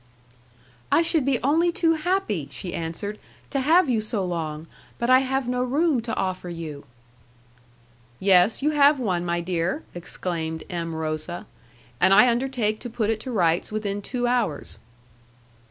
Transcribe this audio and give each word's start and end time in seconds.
"I 0.91 1.03
should 1.03 1.25
be 1.25 1.39
only 1.43 1.71
too 1.71 1.93
happy," 1.93 2.47
she 2.49 2.73
answered, 2.73 3.19
"to 3.51 3.59
have 3.59 3.87
you 3.87 4.01
so 4.01 4.25
long, 4.25 4.65
but 4.97 5.11
I 5.11 5.19
have 5.19 5.47
no 5.47 5.63
room 5.63 6.01
to 6.01 6.15
offer 6.15 6.49
you." 6.49 6.85
"Yes, 8.19 8.63
you 8.63 8.71
have 8.71 8.99
one, 8.99 9.23
my 9.23 9.41
dear," 9.41 9.83
exclaimed 9.93 10.63
M. 10.71 10.95
Rosa, 10.95 11.45
"and 11.99 12.15
I 12.15 12.29
undertake 12.29 12.79
to 12.79 12.89
put 12.89 13.11
it 13.11 13.19
to 13.19 13.31
rights 13.31 13.71
within 13.71 14.01
two 14.01 14.25
hours." 14.25 14.79